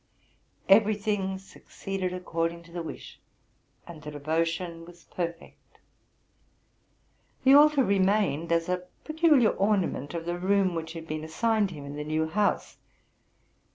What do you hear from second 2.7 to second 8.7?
the wish, and the devotion was perfect. The altar remained as